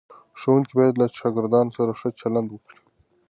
[0.39, 2.79] ښوونکي باید له شاګردانو سره ښه چلند وکړي.